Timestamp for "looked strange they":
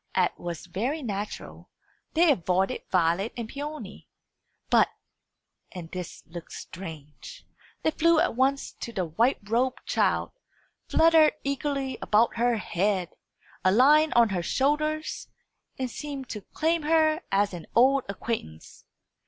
6.25-7.91